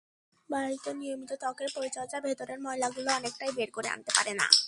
বাড়িতে 0.49 0.89
নিয়মিত 0.93 1.31
ত্বকের 1.33 1.69
পরিচর্যা 1.75 2.19
ভেতরের 2.19 2.59
ময়লাগুলো 2.59 3.09
অনেকটাই 3.11 3.51
বের 3.51 3.69
করে 3.71 3.87
আনতে 3.87 4.11
পারে 4.17 4.33
না। 4.33 4.47